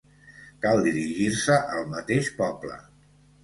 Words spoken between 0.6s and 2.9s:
Cal dirigir-se al mateix poble.